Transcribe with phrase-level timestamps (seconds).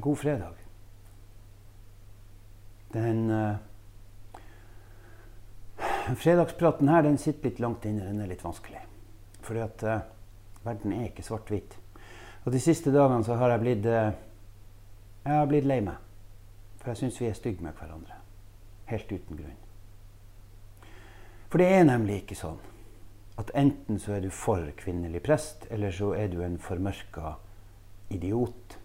[0.00, 0.54] God fredag.
[2.92, 3.56] Den uh,
[6.16, 8.06] fredagspraten her den sitter litt langt inne.
[8.06, 8.80] Den er litt vanskelig.
[9.44, 10.00] Fordi uh,
[10.64, 11.76] verden er ikke svart-hvit.
[12.44, 14.10] Og de siste dagene så har jeg blitt uh,
[15.24, 16.00] Jeg har blitt lei meg.
[16.80, 18.16] For jeg syns vi er stygge med hverandre.
[18.88, 19.60] Helt uten grunn.
[21.50, 22.60] For det er nemlig ikke sånn
[23.40, 27.36] at enten så er du for kvinnelig prest, eller så er du en formørka
[28.12, 28.79] idiot,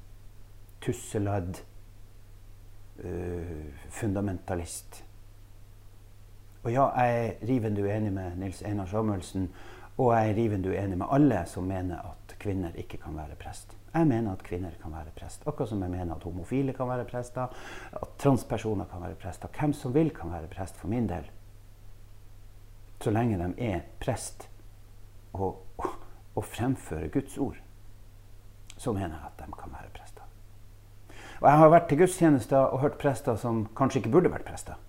[0.86, 1.62] tusseladd,
[3.04, 5.02] uh, fundamentalist.
[6.66, 9.50] Og ja, jeg er rivende uenig med Nils Einar Samuelsen,
[9.98, 13.78] og jeg er rivende uenig med alle som mener at kvinner ikke kan være prest.
[13.96, 15.46] Jeg mener at kvinner kan være prest.
[15.48, 17.54] Akkurat som jeg mener at homofile kan være prester,
[17.94, 19.48] at transpersoner kan være prester.
[19.60, 21.30] Hvem som vil kan være prest, for min del.
[23.02, 24.50] Så lenge de er prest
[25.34, 25.64] og,
[26.36, 27.56] og fremfører Guds ord,
[28.78, 30.24] så mener jeg at de kan være prester.
[31.42, 34.80] Og jeg har vært til gudstjenester og hørt prester som kanskje ikke burde vært prester.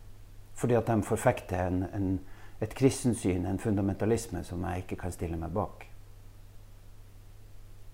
[0.56, 2.11] Fordi at de forfekter en, en,
[2.62, 5.89] et kristensyn, en fundamentalisme, som jeg ikke kan stille meg bak.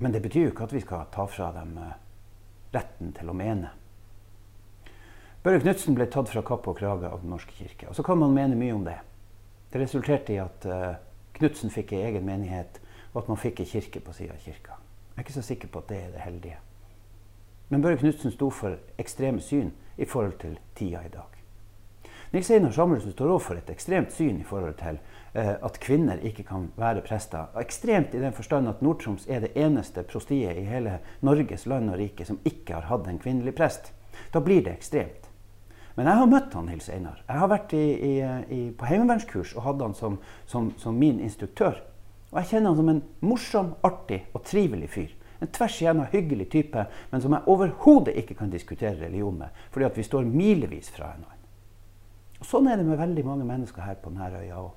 [0.02, 1.94] Men det betyr jo ikke at vi skal ta fra dem eh,
[2.74, 3.70] retten til å mene.
[5.42, 7.88] Børre Knutsen ble tatt fra kapp og krage av Den norske kirke.
[7.90, 8.98] Og så kan man mene mye om det.
[9.72, 10.92] Det resulterte i at uh,
[11.34, 12.78] Knutsen fikk ei egen menighet,
[13.12, 14.76] og at man fikk ei kirke på sida av kirka.
[15.12, 16.58] Jeg er ikke så sikker på at det er det heldige.
[17.72, 21.38] Men Børre Knutsen sto for ekstreme syn i forhold til tida i dag.
[22.32, 24.98] Nils Einar Samuelsen står også for et ekstremt syn i forhold til
[25.32, 27.48] eh, at kvinner ikke kan være prester.
[27.60, 31.96] Ekstremt i den forstand at Nord-Troms er det eneste prostiet i hele Norges land og
[32.00, 33.88] rike som ikke har hatt en kvinnelig prest.
[34.34, 35.30] Da blir det ekstremt.
[35.96, 37.24] Men jeg har møtt han Nils Einar.
[37.24, 38.12] Jeg har vært i, i,
[38.52, 41.80] i, på heimevernskurs og hadde han som, som, som, min instruktør.
[42.32, 45.12] Og jeg kjenner han som en morsom, artig og trivelig fyr.
[45.42, 49.64] En tvers igjennom hyggelig type, men som jeg overhodet ikke kan diskutere religion med.
[49.74, 51.38] Fordi at vi står milevis fra hverandre.
[52.42, 54.70] Og Sånn er det med veldig mange mennesker her på denne øya òg.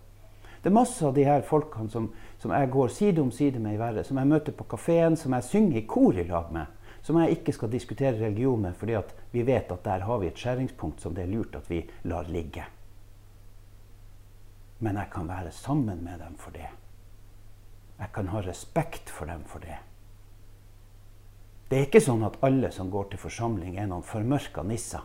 [0.62, 2.08] Det er masse av de her folkene som,
[2.42, 5.34] som, jeg går side om side med i verden, som jeg møter på kafeen, som
[5.38, 6.74] jeg synger i kor i lag med
[7.06, 8.98] som jeg ikke skal diskutere religion med, fordi
[9.32, 12.26] vi vet at der har vi et skjæringspunkt som det er lurt at vi lar
[12.34, 12.64] ligge.
[14.80, 16.72] Men jeg kan være sammen med dem for det.
[18.00, 19.78] Jeg kan ha respekt for dem for det.
[21.70, 25.04] Det er ikke sånn at alle som går til forsamling, er noen formørka nisser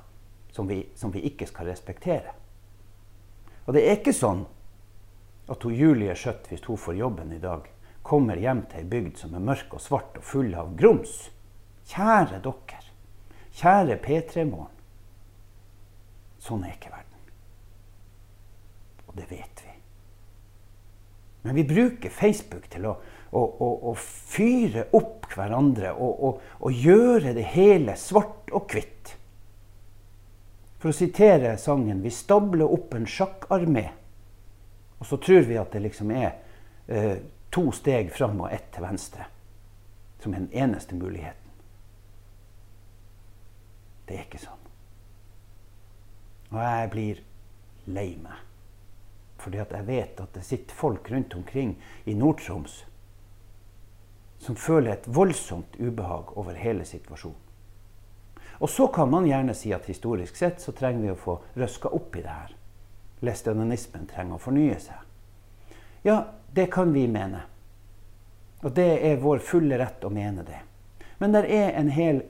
[0.53, 2.35] som vi, som vi ikke skal respektere.
[3.67, 4.45] Og det er ikke sånn
[5.51, 7.67] at hun Julie Skjøtt, hvis hun får jobben i dag,
[8.03, 11.29] kommer hjem til ei bygd som er mørk og svart og full av grums
[11.91, 12.85] Kjære dere.
[13.59, 14.77] Kjære P3-morgen.
[16.41, 17.33] Sånn er ikke verden.
[19.09, 19.75] Og det vet vi.
[21.43, 22.95] Men vi bruker Facebook til å,
[23.31, 23.43] å,
[23.91, 29.15] å, fyre opp hverandre og, og, gjøre det hele svart og hvitt.
[30.81, 33.91] For å sitere sangen 'Vi stabler opp en sjakkarmé',
[34.99, 36.33] og så tror vi at det liksom er
[36.89, 37.19] eh,
[37.51, 39.27] to steg fram og ett til venstre,
[40.21, 41.51] som er den eneste muligheten.
[44.09, 44.67] Det er ikke sånn.
[46.51, 47.21] Og jeg blir
[47.87, 48.39] lei meg.
[49.41, 52.85] Fordi at jeg vet at det sitter folk rundt omkring i Nord-Troms
[54.41, 57.39] som føler et voldsomt ubehag over hele situasjonen.
[58.61, 61.89] Og så kan man gjerne si at historisk sett så trenger vi å få røska
[61.97, 62.51] opp i det her.
[63.25, 64.99] Læstinanismen trenger å fornye seg.
[66.05, 66.19] Ja,
[66.53, 67.47] det kan vi mene.
[68.61, 70.61] Og det er vår fulle rett å mene det.
[71.21, 72.23] Men det er en hel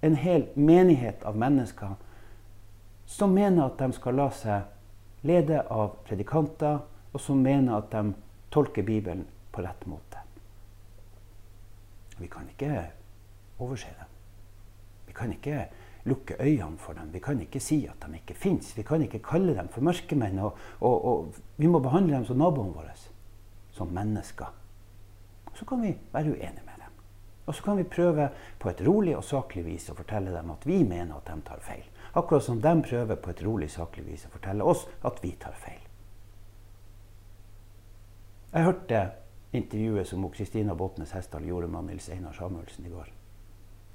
[0.00, 1.96] en hel menighet av mennesker
[3.06, 6.78] som mener at de skal la seg lede av predikanter,
[7.12, 8.12] og som mener at de
[8.52, 10.25] tolker Bibelen på rett måte.
[12.18, 12.86] Vi kan ikke
[13.58, 14.12] overse dem.
[15.06, 15.66] Vi kan ikke
[16.06, 17.12] lukke øynene for dem.
[17.12, 18.76] Vi kan ikke si at de ikke fins.
[18.76, 20.38] Vi kan ikke kalle dem for mørkemenn.
[20.38, 22.94] Og, og, og, vi må behandle dem som naboene våre,
[23.70, 24.52] som mennesker.
[25.54, 26.92] Så kan vi være uenige med dem.
[27.46, 30.66] Og så kan vi prøve på et rolig og saklig vis å fortelle dem at
[30.66, 31.84] vi mener at de tar feil.
[32.16, 35.54] Akkurat som de prøver på et rolig, saklig vis å fortelle oss at vi tar
[35.60, 35.82] feil.
[38.52, 39.00] Jeg hørte
[39.56, 43.08] intervjuet som Kristina Botnes Hestdal gjorde med Nils Einar Samuelsen i går.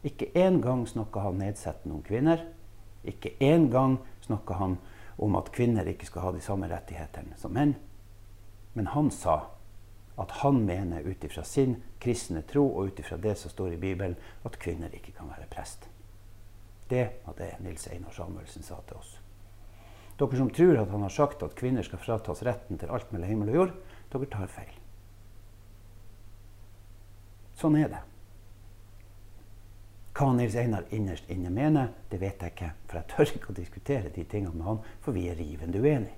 [0.04, 2.44] Ikke engang snakka han nedsettende om kvinner.
[3.04, 4.78] Ikke engang snakka han
[5.22, 7.76] om at kvinner ikke skal ha de samme rettighetene som menn.
[8.74, 9.38] Men han sa
[10.22, 13.82] at han mener ut ifra sin kristne tro og ut ifra det som står i
[13.82, 15.88] Bibelen, at kvinner ikke kan være prest.
[16.90, 19.16] Det var det Nils Einar Samuelsen sa til oss.
[20.20, 23.30] Dere som tror at han har sagt at kvinner skal fratas retten til alt mellom
[23.30, 23.76] himmel og jord,
[24.12, 24.81] dere tar feil.
[27.62, 28.00] Sånn er det.
[30.18, 32.72] Hva Nils Einar innerst inne mener, det vet jeg ikke.
[32.90, 36.18] For jeg tør ikke å diskutere de tingene med han, for vi er rivende uenige.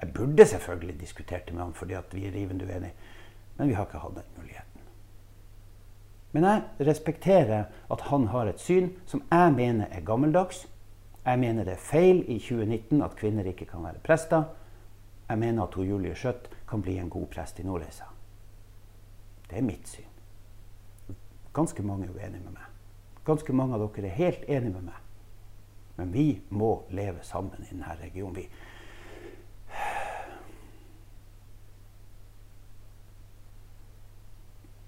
[0.00, 2.94] Jeg burde selvfølgelig diskutert det med han fordi vi er rivende uenige,
[3.58, 4.86] men vi har ikke hatt den muligheten.
[6.32, 10.64] Men jeg respekterer at han har et syn som jeg mener er gammeldags.
[11.26, 14.46] Jeg mener det er feil i 2019 at kvinner ikke kan være prester.
[15.28, 18.08] Jeg mener at hun Julie Skjøtt kan bli en god prest i Nordreisa.
[19.50, 20.09] Det er mitt syn.
[21.52, 22.66] Ganske mange er uenige med meg.
[23.24, 25.00] Ganske mange av dere er helt enige med meg.
[25.96, 28.36] Men vi må leve sammen i denne regionen.
[28.36, 28.46] Vi.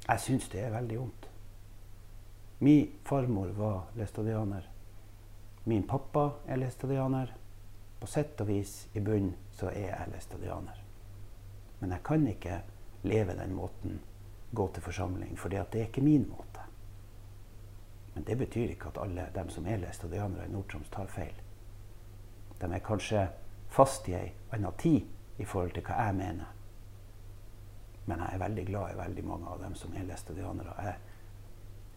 [0.09, 1.29] Jeg syns det er veldig vondt.
[2.63, 4.69] Min farmor var læstadianer.
[5.65, 7.35] Min pappa er læstadianer.
[8.01, 10.79] På sett og vis i bunnen så er jeg læstadianer.
[11.81, 12.63] Men jeg kan ikke
[13.03, 14.01] leve den måten,
[14.55, 16.61] gå til forsamling, for det er ikke min måte.
[18.15, 21.35] Men det betyr ikke at alle dem som er læstadianere i Nord-Troms, tar feil.
[22.61, 23.29] De er kanskje
[23.73, 25.01] fast i ei anna tid
[25.39, 26.53] i forhold til hva jeg mener.
[28.07, 30.75] Men jeg er veldig glad i veldig mange av dem som er læstadianere.
[30.85, 30.95] Jeg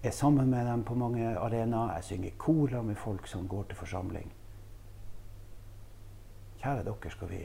[0.03, 1.95] er sammen med dem på mange arenaer.
[1.95, 4.33] Jeg synger korer med folk som går til forsamling.
[6.61, 7.41] Kjære dere, skal vi,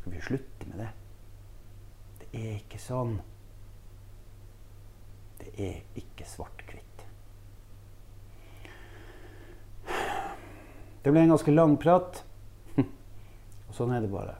[0.00, 0.90] skal vi slutte med det?
[2.20, 3.18] Det er ikke sånn.
[5.46, 7.04] Det er ikke svart-hvitt.
[11.02, 12.22] Det ble en ganske lang prat.
[12.82, 14.34] Og sånn er det bare.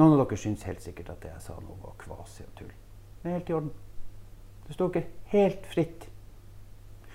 [0.00, 2.72] Noen av dere syns helt sikkert at det jeg sa nå, var kvasi og tull.
[3.20, 3.74] Det er helt i orden.
[4.64, 6.08] Det står ikke helt fritt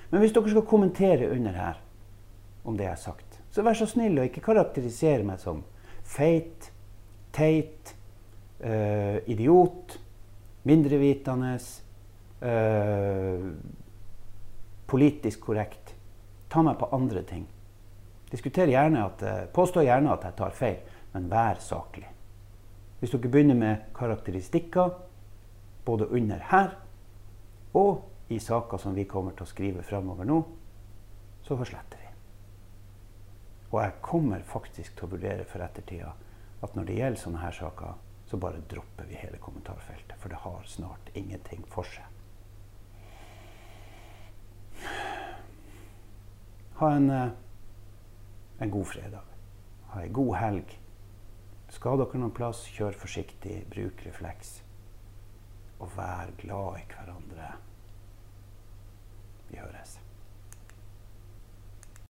[0.10, 1.80] men hvis dere skal kommentere under her
[2.68, 5.64] om det jeg har sagt, så vær så snill og ikke karakterisere meg som
[6.08, 6.70] feit,
[7.36, 7.94] teit,
[8.64, 9.98] uh, idiot,
[10.68, 11.56] mindrevitende,
[12.42, 13.48] uh,
[14.88, 15.94] politisk korrekt.
[16.50, 17.48] Ta meg på andre ting.
[18.32, 20.78] Diskuter gjerne at, uh, Påstå gjerne at jeg tar feil,
[21.14, 22.08] men vær saklig.
[23.00, 24.96] Hvis dere begynner med karakteristikker
[25.86, 26.74] både under her
[27.78, 28.02] og
[28.34, 30.40] i saker som vi kommer til å skrive framover nå,
[31.46, 32.10] så forsletter vi.
[33.72, 36.12] Og jeg kommer faktisk til å vurdere for ettertida
[36.66, 37.96] at når det gjelder sånne her saker,
[38.28, 40.18] så bare dropper vi hele kommentarfeltet.
[40.20, 42.17] For det har snart ingenting for seg.
[46.78, 47.30] Ha en, eh,
[48.60, 49.24] en god fredag.
[49.90, 50.76] Ha ei god helg.
[51.74, 54.60] Skal dere noen plass, kjør forsiktig, bruk refleks.
[55.80, 57.54] Og vær glad i hverandre.
[59.50, 59.98] Vi høres.